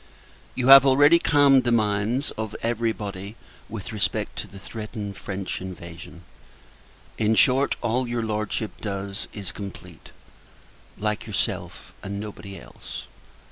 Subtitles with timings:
[0.55, 3.35] You have already calmed the minds of every body
[3.69, 6.23] with respect to the threatened French invasion.
[7.19, 10.09] In short, all your Lordship does is complete;
[10.97, 13.05] like yourself, and nobody else.